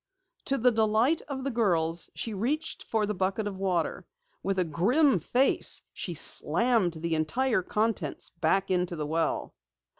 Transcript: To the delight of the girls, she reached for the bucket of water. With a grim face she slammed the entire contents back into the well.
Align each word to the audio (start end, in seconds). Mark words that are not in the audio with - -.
To 0.45 0.57
the 0.57 0.71
delight 0.71 1.21
of 1.27 1.43
the 1.43 1.51
girls, 1.51 2.09
she 2.15 2.33
reached 2.33 2.85
for 2.85 3.05
the 3.05 3.13
bucket 3.13 3.45
of 3.45 3.59
water. 3.59 4.07
With 4.41 4.57
a 4.57 4.63
grim 4.63 5.19
face 5.19 5.83
she 5.93 6.15
slammed 6.15 6.93
the 6.93 7.13
entire 7.13 7.61
contents 7.61 8.31
back 8.31 8.71
into 8.71 8.95
the 8.95 9.05
well. 9.05 9.53